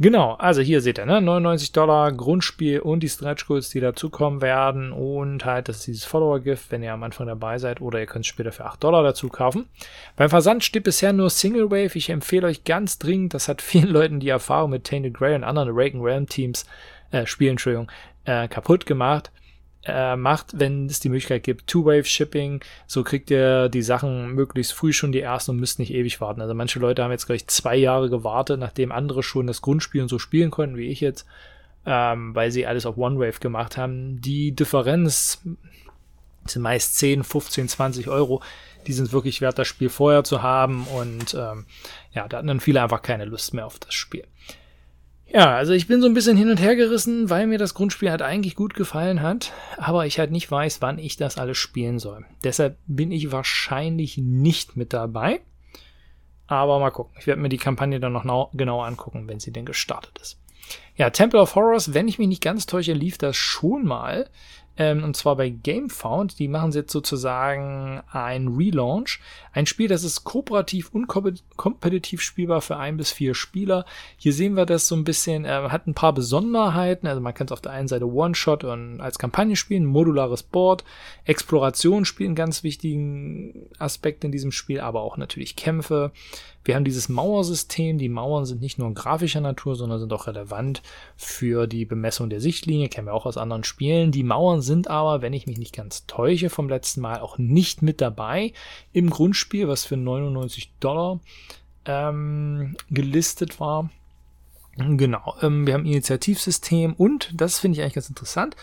Genau, 0.03 0.33
also 0.37 0.63
hier 0.63 0.81
seht 0.81 0.99
ihr, 0.99 1.05
ne, 1.05 1.21
99 1.21 1.73
Dollar 1.73 2.11
Grundspiel 2.11 2.81
und 2.81 3.01
die 3.01 3.09
Stretch 3.11 3.47
Goals, 3.47 3.69
die 3.69 3.81
dazukommen 3.81 4.41
werden 4.41 4.93
und 4.93 5.45
halt, 5.45 5.69
das 5.69 5.81
ist 5.81 5.87
dieses 5.89 6.05
Follower-Gift, 6.07 6.71
wenn 6.71 6.83
ihr 6.83 6.95
am 6.95 7.03
Anfang 7.03 7.27
dabei 7.27 7.59
seid 7.59 7.83
oder 7.83 8.01
ihr 8.01 8.07
könnt 8.07 8.25
es 8.25 8.29
später 8.31 8.51
für 8.51 8.65
8 8.65 8.83
Dollar 8.83 9.03
dazu 9.03 9.29
kaufen. 9.29 9.67
Beim 10.17 10.31
Versand 10.31 10.65
steht 10.65 10.85
bisher 10.85 11.13
nur 11.13 11.29
Single 11.29 11.71
Wave. 11.71 11.97
Ich 11.97 12.09
empfehle 12.09 12.47
euch 12.47 12.65
ganz 12.65 12.99
dringend, 12.99 13.35
das 13.35 13.47
hat 13.47 13.61
vielen 13.63 13.89
Leuten 13.89 14.21
die 14.21 14.31
Erfahrung 14.31 14.71
mit 14.71 14.85
Tainted 14.85 15.13
Grey 15.13 15.35
und 15.35 15.45
anderen 15.45 15.69
Raken 15.71 16.01
Realm 16.01 16.27
Teams, 16.27 16.65
äh, 17.11 17.27
Spielen, 17.27 17.51
Entschuldigung, 17.51 17.93
äh, 18.25 18.49
kaputt 18.49 18.87
gemacht 18.87 19.31
äh, 19.85 20.17
macht, 20.17 20.59
wenn 20.59 20.87
es 20.87 21.01
die 21.01 21.09
Möglichkeit 21.09 21.43
gibt, 21.43 21.67
Two-Wave-Shipping. 21.67 22.63
So 22.87 23.03
kriegt 23.03 23.31
ihr 23.31 23.69
die 23.69 23.83
Sachen 23.83 24.33
möglichst 24.35 24.73
früh 24.73 24.93
schon 24.93 25.13
die 25.13 25.21
ersten 25.21 25.53
und 25.53 25.61
müsst 25.61 25.79
nicht 25.79 25.93
ewig 25.93 26.21
warten. 26.21 26.41
Also 26.41 26.55
manche 26.55 26.79
Leute 26.79 27.03
haben 27.03 27.11
jetzt 27.11 27.27
gleich 27.27 27.47
zwei 27.47 27.77
Jahre 27.77 28.11
gewartet, 28.11 28.61
nachdem 28.61 28.93
andere 28.93 29.23
schon 29.23 29.47
das 29.47 29.63
Grundspiel 29.63 30.03
und 30.03 30.09
so 30.09 30.19
spielen 30.19 30.51
konnten, 30.51 30.77
wie 30.77 30.89
ich 30.89 31.01
jetzt, 31.01 31.27
ähm, 31.87 32.35
weil 32.35 32.51
sie 32.51 32.67
alles 32.67 32.85
auf 32.87 32.99
One-Wave 32.99 33.41
gemacht 33.41 33.77
haben. 33.77 34.21
Die 34.21 34.53
Differenz 34.53 35.43
sind 36.45 36.63
meist 36.63 36.97
10, 36.99 37.25
15, 37.25 37.69
20 37.69 38.09
Euro. 38.09 38.43
Die 38.87 38.93
sind 38.93 39.13
wirklich 39.13 39.41
wert, 39.41 39.59
das 39.59 39.69
Spiel 39.69 39.91
vorher 39.91 40.25
zu 40.25 40.43
haben 40.43 40.87
und 40.87 41.35
ähm, 41.35 41.67
ja, 42.13 42.27
da 42.29 42.39
hatten 42.39 42.47
dann 42.47 42.61
viele 42.61 42.83
einfach 42.83 43.03
keine 43.03 43.27
Lust 43.27 43.53
mehr 43.53 43.67
auf 43.67 43.79
das 43.79 43.93
Spiel. 43.93 44.25
Ja, 45.33 45.55
also 45.55 45.73
ich 45.73 45.87
bin 45.87 46.01
so 46.01 46.09
ein 46.09 46.15
bisschen 46.15 46.37
hin 46.37 46.51
und 46.51 46.61
her 46.61 46.75
gerissen, 46.75 47.31
weil 47.31 47.47
mir 47.47 47.59
das 47.59 47.75
Grundspiel 47.75 48.11
halt 48.11 48.21
eigentlich 48.21 48.57
gut 48.57 48.75
gefallen 48.75 49.23
hat, 49.23 49.53
aber 49.77 50.05
ich 50.05 50.19
halt 50.19 50.33
nicht 50.33 50.51
weiß, 50.51 50.83
wann 50.83 50.99
ich 50.99 51.17
das 51.17 51.39
alles 51.39 51.57
spielen 51.57 52.01
soll. 52.01 52.27
Deshalb 52.43 52.79
bin 52.87 53.13
ich 53.13 53.31
wahrscheinlich 53.31 54.19
nicht 54.19 54.77
mit 54.77 54.93
dabei. 54.93 55.41
Aber 56.49 56.81
mal 56.81 56.91
gucken. 56.91 57.15
Ich 57.21 57.29
werde 57.29 57.41
mir 57.41 57.49
die 57.49 57.59
Kampagne 57.59 58.01
dann 58.01 58.13
noch 58.13 58.51
genauer 58.53 58.87
angucken, 58.87 59.29
wenn 59.29 59.39
sie 59.39 59.53
denn 59.53 59.65
gestartet 59.65 60.19
ist. 60.19 60.41
Ja, 60.97 61.11
Temple 61.11 61.41
of 61.41 61.55
Horrors, 61.55 61.95
wenn 61.95 62.09
ich 62.09 62.19
mich 62.19 62.27
nicht 62.27 62.43
ganz 62.43 62.67
täusche, 62.67 62.93
lief 62.93 63.17
das 63.17 63.37
schon 63.37 63.85
mal. 63.87 64.29
Ähm, 64.81 65.05
und 65.05 65.15
zwar 65.15 65.37
bei 65.37 65.51
GameFound. 65.51 66.39
Die 66.39 66.49
machen 66.49 66.73
jetzt 66.73 66.91
sozusagen 66.91 68.01
ein 68.11 68.49
Relaunch. 68.49 69.21
Ein 69.53 69.67
Spiel, 69.67 69.89
das 69.89 70.05
ist 70.05 70.25
kooperativ 70.25 70.89
und 70.95 71.07
kompetitiv 71.07 72.23
spielbar 72.23 72.63
für 72.63 72.79
ein 72.79 72.97
bis 72.97 73.13
vier 73.13 73.35
Spieler. 73.35 73.85
Hier 74.17 74.33
sehen 74.33 74.55
wir 74.55 74.65
das 74.65 74.89
so 74.89 74.97
ein 74.97 75.05
bisschen, 75.05 75.45
äh, 75.45 75.69
hat 75.69 75.87
ein 75.87 75.93
paar 75.93 76.15
Besonderheiten. 76.15 77.07
Also 77.07 77.21
man 77.21 77.35
kann 77.35 77.45
es 77.47 77.53
auf 77.53 77.61
der 77.61 77.73
einen 77.73 77.89
Seite 77.89 78.11
One-Shot 78.11 78.65
und 78.65 79.03
als 79.03 79.19
Kampagne 79.19 79.55
spielen, 79.55 79.85
modulares 79.85 80.43
Board, 80.43 80.83
Exploration 81.27 82.07
spielt 82.07 82.29
einen 82.29 82.35
ganz 82.35 82.63
wichtigen 82.63 83.69
Aspekt 83.79 84.25
in 84.25 84.33
diesem 84.33 84.51
Spiel, 84.51 84.81
aber 84.81 85.03
auch 85.03 85.19
natürlich 85.19 85.57
Kämpfe. 85.57 86.11
Wir 86.65 86.75
haben 86.75 86.85
dieses 86.85 87.09
Mauersystem. 87.09 87.99
Die 87.99 88.09
Mauern 88.09 88.45
sind 88.45 88.61
nicht 88.61 88.79
nur 88.79 88.93
grafischer 88.93 89.41
Natur, 89.41 89.77
sondern 89.77 89.99
sind 89.99 90.13
auch 90.13 90.27
relevant 90.27 90.83
für 91.17 91.67
die 91.67 91.85
Bemessung 91.85 92.31
der 92.31 92.41
Sichtlinie. 92.41 92.89
Kennen 92.89 93.07
wir 93.07 93.15
auch 93.15 93.27
aus 93.27 93.37
anderen 93.37 93.65
Spielen. 93.65 94.13
Die 94.13 94.23
Mauern 94.23 94.61
sind 94.61 94.89
aber, 94.89 95.23
wenn 95.23 95.33
ich 95.33 95.47
mich 95.47 95.59
nicht 95.59 95.75
ganz 95.75 96.07
täusche 96.07 96.51
vom 96.51 96.69
letzten 96.69 97.01
Mal, 97.01 97.21
auch 97.21 97.39
nicht 97.39 97.83
mit 97.83 98.01
dabei 98.01 98.53
im 98.93 99.11
Grundspiel, 99.11 99.69
was 99.69 99.85
für 99.85 99.97
99 99.97 100.73
Dollar 100.81 101.21
ähm, 101.87 102.77
gelistet 102.91 103.61
war. 103.61 103.91
Genau, 104.77 105.35
ähm, 105.43 105.67
wir 105.67 105.75
haben 105.75 105.85
Initiativsystem 105.85 106.95
und, 106.95 107.33
das 107.35 107.59
finde 107.59 107.77
ich 107.77 107.83
eigentlich 107.83 107.95
ganz 107.95 108.09
interessant, 108.09 108.57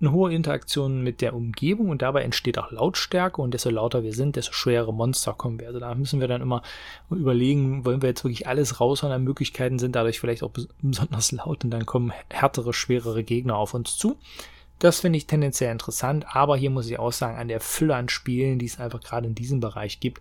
eine 0.00 0.12
hohe 0.12 0.34
Interaktion 0.34 1.02
mit 1.02 1.20
der 1.20 1.34
Umgebung 1.34 1.88
und 1.88 2.02
dabei 2.02 2.22
entsteht 2.22 2.58
auch 2.58 2.70
Lautstärke 2.70 3.40
und 3.40 3.54
desto 3.54 3.70
lauter 3.70 4.02
wir 4.02 4.12
sind, 4.12 4.36
desto 4.36 4.52
schwere 4.52 4.92
Monster 4.92 5.32
kommen 5.32 5.60
wir. 5.60 5.68
Also 5.68 5.80
da 5.80 5.94
müssen 5.94 6.20
wir 6.20 6.28
dann 6.28 6.42
immer 6.42 6.62
überlegen, 7.10 7.84
wollen 7.84 8.02
wir 8.02 8.08
jetzt 8.08 8.24
wirklich 8.24 8.46
alles 8.46 8.80
raushauen 8.80 9.12
an 9.12 9.24
Möglichkeiten, 9.24 9.78
sind 9.78 9.94
dadurch 9.94 10.20
vielleicht 10.20 10.42
auch 10.42 10.50
besonders 10.82 11.32
laut 11.32 11.64
und 11.64 11.70
dann 11.70 11.86
kommen 11.86 12.12
härtere, 12.30 12.72
schwerere 12.72 13.24
Gegner 13.24 13.56
auf 13.56 13.74
uns 13.74 13.96
zu. 13.96 14.16
Das 14.80 15.00
finde 15.00 15.16
ich 15.16 15.26
tendenziell 15.26 15.70
interessant, 15.70 16.26
aber 16.28 16.56
hier 16.56 16.70
muss 16.70 16.90
ich 16.90 16.98
auch 16.98 17.12
sagen, 17.12 17.38
an 17.38 17.48
der 17.48 17.60
Fülle 17.60 17.94
an 17.94 18.08
Spielen, 18.08 18.58
die 18.58 18.66
es 18.66 18.80
einfach 18.80 19.00
gerade 19.00 19.26
in 19.28 19.34
diesem 19.34 19.60
Bereich 19.60 20.00
gibt, 20.00 20.20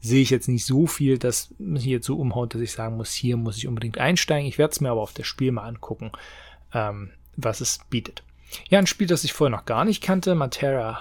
sehe 0.00 0.20
ich 0.20 0.30
jetzt 0.30 0.48
nicht 0.48 0.66
so 0.66 0.88
viel, 0.88 1.16
dass 1.16 1.54
mich 1.58 1.84
hier 1.84 2.02
so 2.02 2.16
umhaut, 2.16 2.54
dass 2.54 2.60
ich 2.60 2.72
sagen 2.72 2.96
muss, 2.96 3.12
hier 3.12 3.36
muss 3.36 3.56
ich 3.56 3.68
unbedingt 3.68 3.98
einsteigen. 3.98 4.48
Ich 4.48 4.58
werde 4.58 4.72
es 4.72 4.80
mir 4.80 4.90
aber 4.90 5.00
auf 5.00 5.12
das 5.12 5.28
Spiel 5.28 5.52
mal 5.52 5.62
angucken, 5.62 6.10
ähm, 6.74 7.12
was 7.36 7.60
es 7.60 7.78
bietet. 7.88 8.24
Ja, 8.68 8.78
ein 8.78 8.86
Spiel, 8.86 9.06
das 9.06 9.24
ich 9.24 9.32
vorher 9.32 9.56
noch 9.56 9.64
gar 9.64 9.84
nicht 9.84 10.02
kannte, 10.02 10.34
Materia, 10.34 11.00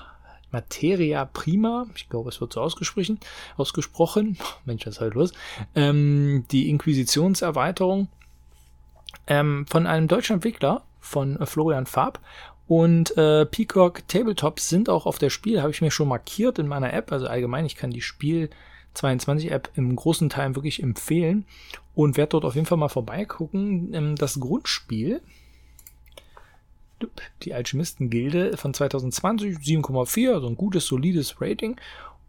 Materia 0.52 1.26
Prima, 1.26 1.88
ich 1.96 2.10
glaube, 2.10 2.30
es 2.30 2.42
wird 2.42 2.54
so 2.54 2.62
ausgesprochen, 2.62 3.20
ausgesprochen, 3.58 4.38
Mensch, 4.66 4.86
was 4.86 4.96
ist 4.96 5.02
heute 5.02 5.16
los, 5.18 5.34
ähm, 5.76 6.46
die 6.52 6.70
Inquisitionserweiterung 6.70 8.08
ähm, 9.28 9.66
von 9.70 9.88
einem 9.88 10.08
deutschen 10.08 10.36
Entwickler, 10.36 10.84
von 11.00 11.40
äh, 11.40 11.46
Florian 11.46 11.86
Farb 11.86 12.20
und 12.68 13.18
äh, 13.18 13.46
Peacock 13.46 14.08
Tabletops 14.08 14.70
sind 14.70 14.90
auch 14.90 15.06
auf 15.06 15.18
der 15.18 15.30
Spiel, 15.30 15.62
habe 15.62 15.72
ich 15.72 15.82
mir 15.82 15.92
schon 15.92 16.08
markiert 16.08 16.60
in 16.60 16.68
meiner 16.68 16.94
App, 16.94 17.12
also 17.12 17.28
allgemein, 17.28 17.66
ich 17.66 17.76
kann 17.76 17.92
die 17.92 18.02
Spiel 18.02 18.50
22 18.94 19.52
App 19.52 19.70
im 19.76 19.96
großen 19.96 20.30
Teil 20.30 20.56
wirklich 20.56 20.84
empfehlen. 20.84 21.46
Und 21.94 22.18
werde 22.18 22.32
dort 22.32 22.46
auf 22.46 22.56
jeden 22.56 22.68
Fall 22.68 22.78
mal 22.78 22.90
vorbeigucken. 22.90 23.94
Ähm, 23.94 24.16
das 24.16 24.40
Grundspiel 24.40 25.22
die 27.44 27.54
Alchemisten-Gilde 27.54 28.58
von 28.58 28.74
2020, 28.74 29.58
7,4, 29.58 30.34
also 30.34 30.48
ein 30.48 30.56
gutes, 30.56 30.86
solides 30.86 31.42
Rating. 31.42 31.80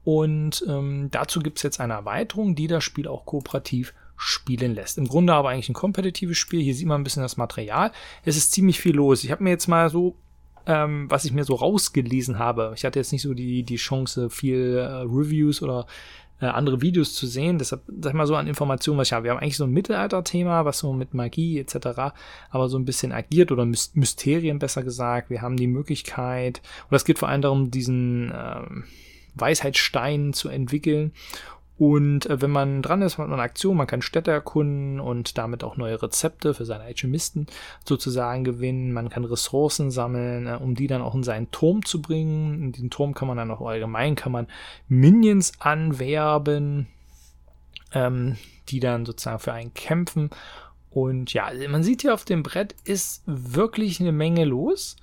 Und 0.05 0.65
ähm, 0.69 1.09
dazu 1.11 1.41
gibt 1.41 1.59
es 1.59 1.63
jetzt 1.63 1.81
eine 1.81 1.95
Erweiterung, 1.95 2.55
die 2.55 2.67
das 2.67 2.83
Spiel 2.83 3.07
auch 3.07 3.25
kooperativ 3.25 3.95
spielen 4.17 4.75
lässt. 4.75 4.99
Im 4.99 5.09
Grunde 5.09 5.35
aber 5.35 5.51
eigentlich 5.51 5.69
ein 5.69 5.75
kompetitives 5.75 6.39
Spiel. 6.39 6.63
Hier 6.63 6.75
sieht 6.75 6.87
man 6.87 7.01
ein 7.01 7.05
bisschen 7.05 7.23
das 7.23 7.37
Material. 7.37 7.93
Es 8.25 8.37
ist 8.37 8.53
ziemlich 8.53 8.81
viel 8.81 8.95
los. 8.95 9.25
Ich 9.25 9.31
habe 9.31 9.43
mir 9.43 9.51
jetzt 9.51 9.69
mal 9.69 9.91
so, 9.91 10.17
ähm, 10.67 11.11
was 11.11 11.25
ich 11.25 11.33
mir 11.33 11.45
so 11.45 11.55
rausgelesen 11.55 12.39
habe. 12.39 12.73
Ich 12.77 12.85
hatte 12.85 12.99
jetzt 12.99 13.13
nicht 13.13 13.23
so 13.23 13.35
die, 13.35 13.65
die 13.65 13.77
Chance, 13.77 14.31
viel 14.31 14.77
äh, 14.77 15.03
Reviews 15.03 15.63
oder 15.63 15.87
äh, 16.43 16.47
andere 16.47 16.83
Videos 16.83 17.15
zu 17.15 17.27
sehen. 17.27 17.59
Deshalb, 17.59 17.83
sag 18.01 18.11
ich 18.11 18.17
mal 18.17 18.27
so 18.27 18.35
an 18.35 18.49
Informationen, 18.49 18.99
was 18.99 19.09
ich 19.09 19.13
habe. 19.13 19.25
Wir 19.25 19.31
haben 19.31 19.39
eigentlich 19.39 19.57
so 19.57 19.65
ein 19.65 19.71
Mittelalter-Thema, 19.71 20.65
was 20.65 20.79
so 20.81 20.93
mit 20.93 21.15
Magie 21.15 21.59
etc., 21.61 22.13
aber 22.51 22.69
so 22.69 22.79
ein 22.79 22.85
bisschen 22.85 23.13
agiert 23.13 23.53
oder 23.53 23.65
Mysterien 23.65 24.59
besser 24.59 24.83
gesagt. 24.83 25.31
Wir 25.31 25.41
haben 25.41 25.57
die 25.57 25.69
Möglichkeit, 25.69 26.61
und 26.85 26.93
das 26.93 27.05
geht 27.05 27.21
vor 27.21 27.29
allem 27.29 27.43
darum, 27.43 27.71
diesen 27.71 28.33
ähm, 28.35 28.85
Weisheitsstein 29.35 30.33
zu 30.33 30.49
entwickeln 30.49 31.13
und 31.83 32.27
äh, 32.27 32.41
wenn 32.41 32.53
man 32.53 32.81
dran 32.81 33.03
ist, 33.03 33.19
hat 33.19 33.27
man 33.27 33.33
eine 33.33 33.43
Aktion, 33.43 33.77
man 33.77 33.89
kann 33.89 34.03
Städte 34.03 34.31
erkunden 34.31 35.01
und 35.01 35.37
damit 35.37 35.65
auch 35.65 35.77
neue 35.77 36.01
Rezepte 36.01 36.55
für 36.55 36.65
seine 36.65 36.85
Alchemisten 36.85 37.49
sozusagen 37.85 38.45
gewinnen. 38.45 38.93
Man 38.93 39.09
kann 39.09 39.25
Ressourcen 39.25 39.91
sammeln, 39.91 40.47
äh, 40.47 40.59
um 40.63 40.77
die 40.77 40.87
dann 40.87 41.03
auch 41.03 41.17
in 41.17 41.25
seinen 41.25 41.51
Turm 41.51 41.85
zu 41.85 42.01
bringen. 42.01 42.63
In 42.63 42.71
diesen 42.71 42.91
Turm 42.91 43.15
kann 43.15 43.27
man 43.27 43.37
dann 43.37 43.51
auch 43.51 43.67
allgemein, 43.67 44.15
kann 44.15 44.31
man 44.31 44.47
Minions 44.87 45.55
anwerben, 45.59 46.87
ähm, 47.93 48.37
die 48.69 48.79
dann 48.79 49.05
sozusagen 49.05 49.41
für 49.41 49.53
einen 49.53 49.75
kämpfen. 49.75 50.31
Und 50.89 51.33
ja, 51.33 51.51
man 51.69 51.83
sieht 51.83 52.03
hier 52.03 52.15
auf 52.15 52.25
dem 52.25 52.45
Brett 52.45 52.77
ist 52.85 53.25
wirklich 53.27 53.99
eine 53.99 54.13
Menge 54.13 54.45
los 54.45 54.95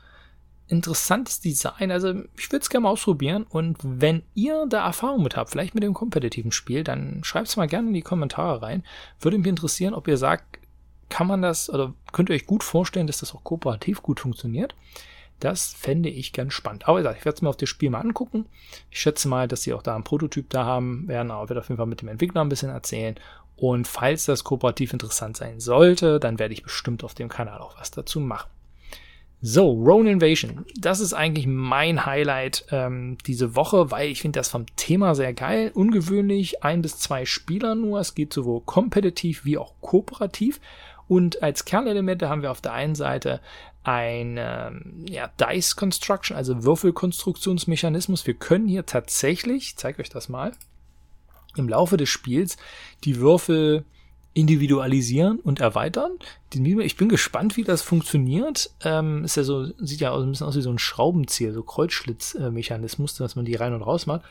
interessantes 0.70 1.42
Design. 1.42 1.92
Also 1.92 2.14
ich 2.38 2.52
würde 2.52 2.62
es 2.62 2.70
gerne 2.70 2.84
mal 2.84 2.92
ausprobieren. 2.92 3.46
Und 3.50 3.78
wenn 3.82 4.24
ihr 4.36 4.66
da 4.70 4.86
Erfahrung 4.86 5.24
mit 5.24 5.36
habt, 5.36 5.50
vielleicht 5.50 5.74
mit 5.76 5.84
dem 5.84 5.94
kompetitiven 5.94 6.52
Spiel, 6.52 6.84
dann 6.84 7.24
schreibt 7.24 7.48
es 7.48 7.58
mal 7.58 7.68
gerne 7.68 7.90
in 7.90 7.94
die 7.94 8.02
Kommentare 8.02 8.62
rein. 8.62 8.84
Würde 9.20 9.38
mich 9.38 9.48
interessieren, 9.48 9.94
ob 9.94 10.08
ihr 10.08 10.18
sagt, 10.18 10.60
kann 11.10 11.28
man 11.28 11.42
das 11.42 11.70
oder 11.70 11.94
könnt 12.12 12.30
ihr 12.30 12.36
euch 12.36 12.46
gut 12.46 12.64
vorstellen, 12.64 13.08
dass 13.08 13.20
das 13.20 13.34
auch 13.34 13.44
kooperativ 13.44 14.04
gut 14.04 14.20
funktioniert. 14.20 14.76
Das 15.40 15.74
fände 15.74 16.10
ich 16.10 16.34
ganz 16.34 16.54
spannend. 16.54 16.88
Aber 16.88 17.00
ich 17.00 17.26
werde 17.26 17.36
es 17.36 17.42
mir 17.42 17.50
auf 17.50 17.58
das 17.58 17.70
Spiel 17.70 17.90
mal 17.90 18.02
angucken. 18.02 18.46
Ich 18.92 19.00
schätze 19.00 19.28
mal, 19.28 19.48
dass 19.48 19.64
sie 19.64 19.74
auch 19.74 19.82
da 19.82 19.96
einen 19.96 20.04
Prototyp 20.04 20.50
da 20.50 20.66
haben 20.66 21.08
werden, 21.08 21.32
aber 21.32 21.50
werde 21.50 21.62
auf 21.62 21.70
jeden 21.70 21.78
Fall 21.78 21.88
mit 21.88 22.02
dem 22.02 22.10
Entwickler 22.10 22.42
ein 22.42 22.50
bisschen 22.50 22.70
erzählen. 22.70 23.16
Und 23.56 23.88
falls 23.88 24.26
das 24.26 24.44
kooperativ 24.44 24.94
interessant 24.94 25.38
sein 25.38 25.60
sollte, 25.60 26.20
dann 26.20 26.40
werde 26.40 26.54
ich 26.54 26.64
bestimmt 26.64 27.04
auf 27.04 27.14
dem 27.14 27.28
Kanal 27.28 27.60
auch 27.60 27.80
was 27.80 27.92
dazu 27.92 28.20
machen. 28.20 28.50
So, 29.42 29.72
Rone 29.72 30.12
Invasion. 30.12 30.66
Das 30.78 31.00
ist 31.00 31.14
eigentlich 31.14 31.48
mein 31.48 32.06
Highlight 32.06 32.66
ähm, 32.72 33.18
diese 33.26 33.56
Woche, 33.56 33.90
weil 33.90 34.10
ich 34.10 34.22
finde 34.22 34.40
das 34.40 34.50
vom 34.50 34.66
Thema 34.76 35.16
sehr 35.16 35.34
geil. 35.34 35.72
Ungewöhnlich, 35.74 36.64
ein 36.64 36.82
bis 36.82 37.00
zwei 37.00 37.26
Spieler 37.26 37.74
nur. 37.76 38.02
Es 38.02 38.16
geht 38.16 38.34
sowohl 38.34 38.62
kompetitiv 38.62 39.46
wie 39.46 39.58
auch 39.58 39.76
kooperativ. 39.80 40.60
Und 41.08 41.42
als 41.42 41.64
Kernelemente 41.64 42.28
haben 42.28 42.42
wir 42.42 42.52
auf 42.52 42.60
der 42.60 42.74
einen 42.74 42.96
Seite 42.96 43.40
ein 43.84 44.36
ähm, 44.38 45.06
ja, 45.10 45.32
Dice 45.40 45.76
Construction, 45.78 46.36
also 46.36 46.64
Würfelkonstruktionsmechanismus. 46.66 48.28
Wir 48.28 48.34
können 48.34 48.68
hier 48.68 48.86
tatsächlich, 48.86 49.70
ich 49.70 49.78
zeige 49.78 50.02
euch 50.02 50.10
das 50.10 50.28
mal, 50.28 50.52
im 51.56 51.70
Laufe 51.70 51.96
des 51.96 52.10
Spiels 52.10 52.58
die 53.06 53.22
Würfel 53.22 53.86
individualisieren 54.40 55.40
und 55.40 55.60
erweitern. 55.60 56.12
Ich 56.54 56.98
bin 56.98 57.10
gespannt, 57.10 57.58
wie 57.58 57.64
das 57.64 57.82
funktioniert. 57.82 58.72
Ähm, 58.84 59.24
ist 59.24 59.38
ja 59.38 59.44
so, 59.44 59.66
sieht 59.78 60.00
ja 60.00 60.16
ein 60.16 60.30
bisschen 60.30 60.48
aus 60.48 60.56
wie 60.56 60.62
so 60.62 60.72
ein 60.72 60.80
Schraubenzieher, 60.80 61.54
so 61.54 61.64
Kreuzschlitzmechanismus, 61.64 63.16
dass 63.16 63.36
man 63.36 63.46
die 63.46 63.56
rein 63.56 63.74
und 63.74 63.82
raus 63.82 64.06
macht. 64.06 64.22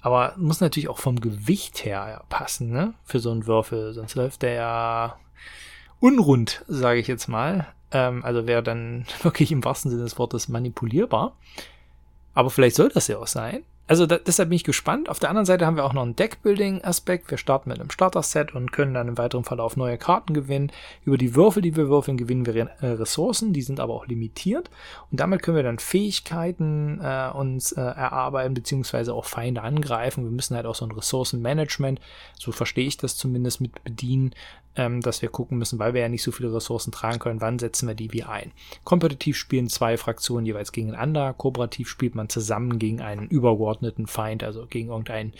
Aber 0.00 0.34
muss 0.36 0.60
natürlich 0.60 0.88
auch 0.88 0.98
vom 0.98 1.20
Gewicht 1.20 1.84
her 1.84 2.24
passen, 2.28 2.70
ne? 2.70 2.94
Für 3.04 3.18
so 3.18 3.30
einen 3.30 3.46
Würfel. 3.46 3.92
Sonst 3.92 4.14
läuft 4.14 4.42
der 4.42 4.52
ja 4.52 5.18
unrund, 6.00 6.64
sage 6.68 7.00
ich 7.00 7.06
jetzt 7.06 7.28
mal. 7.28 7.66
Ähm, 7.90 8.24
also 8.24 8.46
wäre 8.46 8.62
dann 8.62 9.06
wirklich 9.22 9.52
im 9.52 9.64
wahrsten 9.64 9.90
Sinne 9.90 10.04
des 10.04 10.18
Wortes 10.18 10.48
manipulierbar. 10.48 11.36
Aber 12.34 12.50
vielleicht 12.50 12.76
soll 12.76 12.90
das 12.90 13.08
ja 13.08 13.18
auch 13.18 13.26
sein. 13.26 13.64
Also 13.88 14.06
da, 14.06 14.18
deshalb 14.18 14.48
bin 14.48 14.56
ich 14.56 14.64
gespannt. 14.64 15.08
Auf 15.08 15.20
der 15.20 15.28
anderen 15.28 15.46
Seite 15.46 15.64
haben 15.64 15.76
wir 15.76 15.84
auch 15.84 15.92
noch 15.92 16.02
einen 16.02 16.16
Deckbuilding-Aspekt. 16.16 17.30
Wir 17.30 17.38
starten 17.38 17.68
mit 17.68 17.78
einem 17.78 17.90
Starter-Set 17.90 18.54
und 18.54 18.72
können 18.72 18.94
dann 18.94 19.06
im 19.06 19.18
weiteren 19.18 19.44
Verlauf 19.44 19.76
neue 19.76 19.96
Karten 19.96 20.34
gewinnen. 20.34 20.72
Über 21.04 21.16
die 21.16 21.36
Würfel, 21.36 21.62
die 21.62 21.76
wir 21.76 21.88
würfeln, 21.88 22.16
gewinnen 22.16 22.46
wir 22.46 22.56
äh, 22.56 22.86
Ressourcen. 22.86 23.52
Die 23.52 23.62
sind 23.62 23.78
aber 23.78 23.94
auch 23.94 24.06
limitiert. 24.06 24.70
Und 25.12 25.20
damit 25.20 25.42
können 25.42 25.56
wir 25.56 25.62
dann 25.62 25.78
Fähigkeiten 25.78 27.00
äh, 27.00 27.30
uns 27.32 27.72
äh, 27.72 27.80
erarbeiten, 27.80 28.54
beziehungsweise 28.54 29.14
auch 29.14 29.24
Feinde 29.24 29.62
angreifen. 29.62 30.24
Wir 30.24 30.32
müssen 30.32 30.56
halt 30.56 30.66
auch 30.66 30.74
so 30.74 30.84
ein 30.84 30.90
Ressourcenmanagement, 30.90 32.00
so 32.36 32.50
verstehe 32.50 32.86
ich 32.86 32.96
das 32.96 33.16
zumindest, 33.16 33.60
mit 33.60 33.84
bedienen, 33.84 34.32
ähm, 34.76 35.00
dass 35.00 35.22
wir 35.22 35.28
gucken 35.28 35.58
müssen, 35.58 35.78
weil 35.78 35.94
wir 35.94 36.02
ja 36.02 36.08
nicht 36.08 36.22
so 36.22 36.30
viele 36.32 36.52
Ressourcen 36.52 36.92
tragen 36.92 37.18
können, 37.18 37.40
wann 37.40 37.58
setzen 37.58 37.88
wir 37.88 37.94
die 37.94 38.12
wie 38.12 38.24
ein. 38.24 38.52
Kompetitiv 38.84 39.36
spielen 39.36 39.68
zwei 39.68 39.96
Fraktionen 39.96 40.46
jeweils 40.46 40.72
gegeneinander, 40.72 41.32
kooperativ 41.32 41.88
spielt 41.88 42.14
man 42.14 42.28
zusammen 42.28 42.78
gegen 42.78 43.00
einen 43.00 43.28
übergeordneten 43.76 44.06
Feind, 44.06 44.42
also 44.42 44.66
gegen 44.66 44.88
irgendeinen 44.88 45.32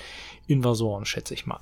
Invasoren, 0.47 1.05
schätze 1.05 1.35
ich 1.35 1.47
mal. 1.47 1.61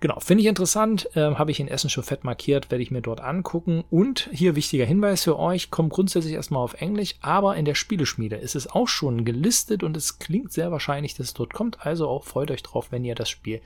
Genau, 0.00 0.18
finde 0.18 0.40
ich 0.40 0.48
interessant, 0.48 1.14
äh, 1.14 1.34
habe 1.34 1.50
ich 1.50 1.60
in 1.60 1.68
Essen 1.68 1.90
schon 1.90 2.04
fett 2.04 2.24
markiert, 2.24 2.70
werde 2.70 2.82
ich 2.82 2.90
mir 2.90 3.02
dort 3.02 3.20
angucken. 3.20 3.84
Und 3.90 4.30
hier 4.32 4.56
wichtiger 4.56 4.86
Hinweis 4.86 5.24
für 5.24 5.38
euch, 5.38 5.70
kommt 5.70 5.92
grundsätzlich 5.92 6.32
erstmal 6.32 6.62
auf 6.62 6.80
Englisch, 6.80 7.16
aber 7.20 7.56
in 7.56 7.66
der 7.66 7.74
Spieleschmiede 7.74 8.36
ist 8.36 8.54
es 8.54 8.66
auch 8.66 8.88
schon 8.88 9.26
gelistet 9.26 9.82
und 9.82 9.98
es 9.98 10.18
klingt 10.18 10.52
sehr 10.52 10.72
wahrscheinlich, 10.72 11.14
dass 11.14 11.28
es 11.28 11.34
dort 11.34 11.52
kommt. 11.52 11.84
Also 11.84 12.08
auch 12.08 12.24
freut 12.24 12.50
euch 12.50 12.62
drauf, 12.62 12.90
wenn 12.90 13.04
ihr 13.04 13.14
das 13.14 13.28
Spiel 13.28 13.60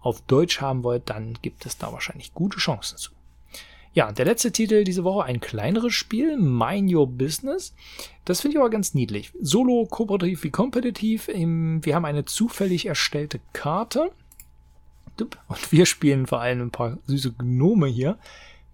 auf 0.00 0.22
Deutsch 0.22 0.62
haben 0.62 0.84
wollt, 0.84 1.10
dann 1.10 1.34
gibt 1.42 1.66
es 1.66 1.76
da 1.76 1.92
wahrscheinlich 1.92 2.32
gute 2.32 2.58
Chancen 2.58 2.96
zu. 2.96 3.10
Ja, 3.94 4.10
der 4.10 4.24
letzte 4.24 4.50
Titel 4.50 4.82
diese 4.82 5.04
Woche, 5.04 5.22
ein 5.22 5.38
kleineres 5.38 5.94
Spiel, 5.94 6.36
Mind 6.36 6.92
Your 6.92 7.06
Business. 7.06 7.72
Das 8.24 8.40
finde 8.40 8.56
ich 8.56 8.60
aber 8.60 8.70
ganz 8.70 8.92
niedlich. 8.92 9.32
Solo, 9.40 9.86
kooperativ 9.88 10.42
wie 10.42 10.50
kompetitiv. 10.50 11.28
Wir 11.28 11.94
haben 11.94 12.04
eine 12.04 12.24
zufällig 12.24 12.86
erstellte 12.86 13.38
Karte. 13.52 14.10
Und 15.46 15.70
wir 15.70 15.86
spielen 15.86 16.26
vor 16.26 16.40
allem 16.40 16.60
ein 16.60 16.70
paar 16.72 16.98
süße 17.06 17.34
Gnome 17.34 17.86
hier 17.86 18.18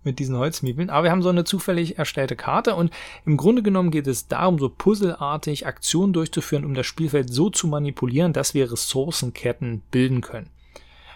mit 0.05 0.19
diesen 0.19 0.39
Holzmiebeln. 0.39 0.89
Aber 0.89 1.05
wir 1.05 1.11
haben 1.11 1.21
so 1.21 1.29
eine 1.29 1.45
zufällig 1.45 1.99
erstellte 1.99 2.35
Karte 2.35 2.75
und 2.75 2.91
im 3.27 3.37
Grunde 3.37 3.63
genommen 3.63 3.91
geht 3.91 4.07
es 4.07 4.27
darum, 4.27 4.59
so 4.59 4.71
puzzelartig 4.71 5.67
Aktionen 5.67 6.15
durchzuführen, 6.15 6.65
um 6.65 6.73
das 6.73 6.87
Spielfeld 6.87 7.31
so 7.31 7.51
zu 7.51 7.67
manipulieren, 7.67 8.33
dass 8.33 8.55
wir 8.55 8.73
Ressourcenketten 8.73 9.83
bilden 9.91 10.23
können 10.23 10.49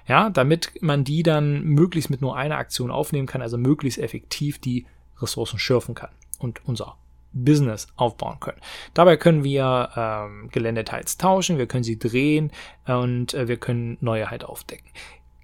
ja, 0.07 0.31
damit 0.31 0.73
man 0.81 1.05
die 1.05 1.23
dann 1.23 1.63
möglichst 1.63 2.11
mit 2.11 2.21
nur 2.21 2.37
einer 2.37 2.59
Aktion 2.59 2.91
aufnehmen 2.91 3.27
kann, 3.27 3.43
also 3.43 3.57
möglichst 3.57 3.99
effektiv 3.99 4.59
die 4.59 4.87
Ressourcen 5.21 5.59
schürfen 5.59 5.95
kann 5.95 6.11
und 6.39 6.61
unser 6.65 6.97
Business 7.33 7.89
aufbauen 7.97 8.39
können. 8.41 8.61
Dabei 8.95 9.17
können 9.17 9.45
wir 9.45 9.91
ähm, 9.97 10.49
Gelände 10.53 10.85
teils 10.85 11.19
tauschen, 11.19 11.59
wir 11.59 11.67
können 11.67 11.85
sie 11.85 11.99
drehen 11.99 12.53
und 12.87 13.35
äh, 13.35 13.49
wir 13.49 13.57
können 13.57 13.99
neue 14.01 14.31
halt 14.31 14.45
aufdecken. 14.45 14.89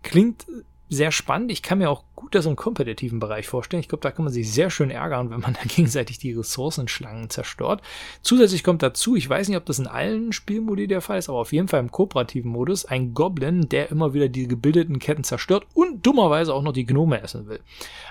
Klingt 0.02 0.46
sehr 0.88 1.12
spannend. 1.12 1.52
Ich 1.52 1.62
kann 1.62 1.78
mir 1.78 1.90
auch 1.90 2.04
gut 2.20 2.34
das 2.34 2.46
im 2.46 2.54
kompetitiven 2.54 3.18
Bereich 3.18 3.48
vorstellen. 3.48 3.80
Ich 3.80 3.88
glaube, 3.88 4.02
da 4.02 4.10
kann 4.10 4.24
man 4.24 4.32
sich 4.32 4.52
sehr 4.52 4.68
schön 4.68 4.90
ärgern, 4.90 5.30
wenn 5.30 5.40
man 5.40 5.54
da 5.60 5.60
gegenseitig 5.66 6.18
die 6.18 6.32
Ressourcenschlangen 6.32 7.30
zerstört. 7.30 7.80
Zusätzlich 8.20 8.62
kommt 8.62 8.82
dazu, 8.82 9.16
ich 9.16 9.28
weiß 9.28 9.48
nicht, 9.48 9.56
ob 9.56 9.64
das 9.64 9.78
in 9.78 9.86
allen 9.86 10.32
Spielmodi 10.32 10.86
der 10.86 11.00
Fall 11.00 11.18
ist, 11.18 11.28
aber 11.28 11.38
auf 11.38 11.52
jeden 11.52 11.68
Fall 11.68 11.80
im 11.80 11.90
kooperativen 11.90 12.50
Modus, 12.50 12.84
ein 12.84 13.14
Goblin, 13.14 13.68
der 13.68 13.90
immer 13.90 14.12
wieder 14.12 14.28
die 14.28 14.46
gebildeten 14.46 14.98
Ketten 14.98 15.24
zerstört 15.24 15.66
und 15.74 16.06
dummerweise 16.06 16.52
auch 16.54 16.62
noch 16.62 16.72
die 16.72 16.86
Gnome 16.86 17.22
essen 17.22 17.48
will. 17.48 17.60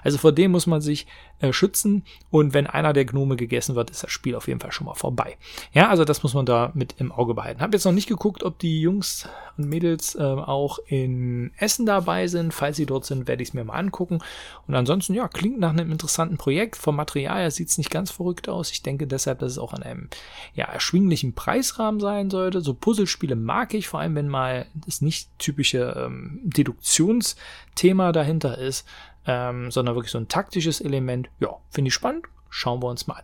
Also 0.04 0.18
vor 0.18 0.32
dem 0.32 0.51
muss 0.51 0.66
man 0.66 0.82
sich 0.82 1.06
äh, 1.39 1.54
schützen 1.54 2.04
und 2.32 2.54
wenn 2.54 2.68
einer 2.68 2.94
der 2.94 3.06
Gnome 3.06 3.36
gegessen 3.36 3.75
wird, 3.75 3.92
ist 3.92 4.04
das 4.04 4.12
Spiel 4.12 4.36
auf 4.36 4.48
jeden 4.48 4.60
Fall 4.60 4.72
schon 4.72 4.86
mal 4.86 4.96
vorbei. 4.96 5.38
Ja, 5.72 5.89
also 5.89 6.04
das 6.04 6.24
muss 6.24 6.34
man 6.34 6.46
da 6.46 6.72
mit 6.74 6.96
im 6.98 7.12
Auge 7.12 7.36
behalten. 7.36 7.62
Hab 7.62 7.74
jetzt 7.74 7.86
noch 7.86 7.92
nicht 7.92 8.10
geguckt, 8.10 8.44
ob 8.44 8.58
die 8.58 8.82
Jungs 8.82 9.30
und 9.58 9.70
Mädels 9.70 10.16
äh, 10.16 10.22
auch 10.22 10.80
in 10.88 11.51
Essen 11.58 11.86
dabei 11.86 12.28
sind. 12.28 12.54
Falls 12.54 12.78
sie 12.78 12.86
dort 12.86 13.06
sind, 13.06 13.28
werde 13.28 13.44
ich 13.44 13.50
es 13.50 13.54
mir 13.54 13.63
mal 13.63 13.75
angucken. 13.75 13.99
Und 14.08 14.75
ansonsten, 14.75 15.13
ja, 15.13 15.27
klingt 15.27 15.60
nach 15.60 15.72
einem 15.72 15.91
interessanten 15.91 16.38
Projekt. 16.38 16.75
Vom 16.75 16.96
Material 16.96 17.41
her 17.41 17.51
sieht 17.51 17.70
es 17.70 17.77
nicht 17.77 17.91
ganz 17.91 18.12
verrückt 18.12 18.50
aus. 18.50 18.72
Ich 18.72 18.84
denke 18.84 19.08
deshalb, 19.08 19.39
dass 19.39 19.53
es 19.53 19.58
auch 19.58 19.74
an 19.74 19.84
einem 19.84 20.10
ja, 20.53 20.65
erschwinglichen 20.65 21.34
Preisrahmen 21.34 22.00
sein 22.00 22.29
sollte. 22.29 22.62
So 22.62 22.74
Puzzlespiele 22.74 23.36
mag 23.36 23.74
ich, 23.74 23.88
vor 23.88 24.00
allem 24.00 24.15
wenn 24.15 24.27
mal 24.27 24.65
das 24.74 25.01
nicht 25.01 25.29
typische 25.39 25.96
ähm, 25.98 26.39
Deduktionsthema 26.44 28.12
dahinter 28.12 28.58
ist, 28.58 28.88
ähm, 29.25 29.72
sondern 29.72 29.96
wirklich 29.96 30.12
so 30.12 30.18
ein 30.18 30.27
taktisches 30.27 30.82
Element. 30.82 31.29
Ja, 31.39 31.58
finde 31.70 31.89
ich 31.89 31.94
spannend. 31.94 32.25
Schauen 32.50 32.82
wir 32.82 32.88
uns 32.88 33.08
mal 33.08 33.15
an. 33.15 33.24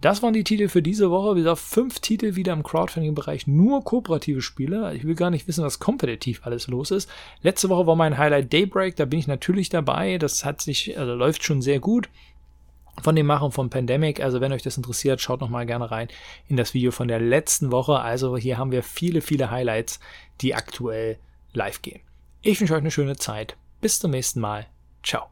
Das 0.00 0.22
waren 0.22 0.32
die 0.32 0.44
Titel 0.44 0.68
für 0.68 0.80
diese 0.80 1.10
Woche. 1.10 1.36
Wie 1.36 1.40
gesagt, 1.40 1.58
fünf 1.58 2.00
Titel 2.00 2.34
wieder 2.34 2.54
im 2.54 2.62
Crowdfunding-Bereich, 2.62 3.46
nur 3.46 3.84
kooperative 3.84 4.40
Spiele. 4.40 4.94
Ich 4.94 5.04
will 5.04 5.14
gar 5.14 5.28
nicht 5.28 5.46
wissen, 5.46 5.62
was 5.62 5.78
kompetitiv 5.78 6.40
alles 6.44 6.68
los 6.68 6.90
ist. 6.90 7.10
Letzte 7.42 7.68
Woche 7.68 7.86
war 7.86 7.96
mein 7.96 8.16
Highlight 8.16 8.50
Daybreak, 8.50 8.96
da 8.96 9.04
bin 9.04 9.18
ich 9.18 9.26
natürlich 9.26 9.68
dabei. 9.68 10.16
Das 10.16 10.44
hat 10.44 10.62
sich, 10.62 10.98
also 10.98 11.14
läuft 11.14 11.44
schon 11.44 11.60
sehr 11.60 11.80
gut. 11.80 12.08
von 13.02 13.16
den 13.16 13.26
Machern 13.26 13.52
von 13.52 13.70
Pandemic. 13.70 14.20
Also 14.20 14.40
wenn 14.40 14.52
euch 14.52 14.62
das 14.62 14.76
interessiert, 14.76 15.20
schaut 15.20 15.40
noch 15.40 15.48
mal 15.48 15.66
gerne 15.66 15.90
rein 15.90 16.08
in 16.48 16.56
das 16.56 16.74
Video 16.74 16.90
von 16.90 17.08
der 17.08 17.20
letzten 17.20 17.72
Woche. 17.72 18.00
Also 18.00 18.36
hier 18.36 18.58
haben 18.58 18.72
wir 18.72 18.82
viele, 18.82 19.20
viele 19.20 19.50
Highlights, 19.50 20.00
die 20.40 20.54
aktuell 20.54 21.18
live 21.52 21.82
gehen. 21.82 22.00
Ich 22.42 22.60
wünsche 22.60 22.74
euch 22.74 22.80
eine 22.80 22.90
schöne 22.90 23.16
Zeit. 23.16 23.56
Bis 23.80 23.98
zum 23.98 24.10
nächsten 24.10 24.40
Mal. 24.40 24.66
Ciao. 25.02 25.29